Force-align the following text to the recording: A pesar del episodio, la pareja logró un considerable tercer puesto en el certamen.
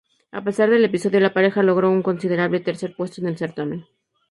A 0.31 0.43
pesar 0.43 0.71
del 0.71 0.83
episodio, 0.83 1.19
la 1.19 1.31
pareja 1.31 1.61
logró 1.61 1.91
un 1.91 2.01
considerable 2.01 2.59
tercer 2.59 2.95
puesto 2.95 3.21
en 3.21 3.27
el 3.27 3.37
certamen. 3.37 3.85